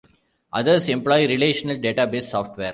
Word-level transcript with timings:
Others 0.51 0.89
employ 0.89 1.27
relational 1.27 1.77
database 1.77 2.23
software. 2.23 2.69